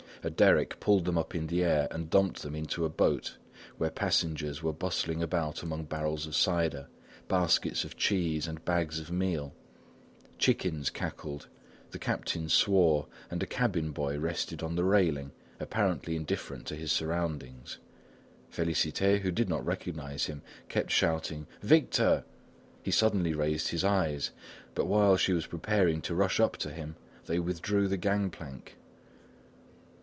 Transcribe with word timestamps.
A 0.23 0.29
derrick 0.29 0.79
pulled 0.79 1.05
them 1.05 1.17
up 1.17 1.33
in 1.33 1.47
the 1.47 1.63
air 1.63 1.87
and 1.89 2.07
dumped 2.07 2.43
them 2.43 2.53
into 2.53 2.85
a 2.85 2.89
boat, 2.89 3.37
where 3.79 3.89
passengers 3.89 4.61
were 4.61 4.71
bustling 4.71 5.23
about 5.23 5.63
among 5.63 5.85
barrels 5.85 6.27
of 6.27 6.35
cider, 6.35 6.87
baskets 7.27 7.83
of 7.83 7.97
cheese 7.97 8.45
and 8.45 8.63
bags 8.63 8.99
of 8.99 9.09
meal; 9.11 9.51
chickens 10.37 10.91
cackled, 10.91 11.47
the 11.89 11.97
captain 11.97 12.49
swore 12.49 13.07
and 13.31 13.41
a 13.41 13.47
cabin 13.47 13.89
boy 13.89 14.19
rested 14.19 14.61
on 14.61 14.75
the 14.75 14.83
railing, 14.83 15.31
apparently 15.59 16.15
indifferent 16.15 16.67
to 16.67 16.75
his 16.75 16.91
surroundings. 16.91 17.79
Félicité, 18.53 19.21
who 19.21 19.31
did 19.31 19.49
not 19.49 19.65
recognise 19.65 20.25
him, 20.25 20.43
kept 20.69 20.91
shouting: 20.91 21.47
"Victor!" 21.63 22.23
He 22.83 22.91
suddenly 22.91 23.33
raised 23.33 23.69
his 23.69 23.83
eyes, 23.83 24.29
but 24.75 24.85
while 24.85 25.17
she 25.17 25.33
was 25.33 25.47
preparing 25.47 25.99
to 26.03 26.13
rush 26.13 26.39
up 26.39 26.57
to 26.57 26.69
him, 26.69 26.95
they 27.25 27.39
withdrew 27.39 27.87
the 27.87 27.97
gangplank. 27.97 28.77